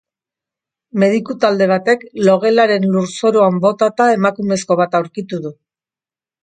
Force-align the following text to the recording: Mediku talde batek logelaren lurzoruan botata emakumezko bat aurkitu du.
Mediku 1.03 1.35
talde 1.43 1.67
batek 1.73 2.07
logelaren 2.29 2.89
lurzoruan 2.95 3.63
botata 3.69 4.11
emakumezko 4.19 4.81
bat 4.85 5.03
aurkitu 5.03 5.45
du. 5.47 5.55